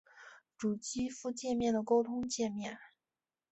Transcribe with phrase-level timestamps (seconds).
[0.57, 2.79] 主机埠介面的沟通介面。